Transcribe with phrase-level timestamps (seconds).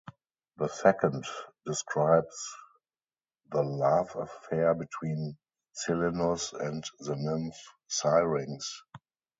[0.57, 1.25] The second
[1.63, 2.55] describes
[3.51, 5.37] the love affair between
[5.73, 8.81] Silenus and the nymph Syrinx.